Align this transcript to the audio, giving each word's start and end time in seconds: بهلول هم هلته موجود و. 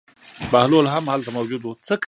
بهلول 0.51 0.85
هم 0.87 1.09
هلته 1.09 1.31
موجود 1.31 1.65
و. 1.65 1.75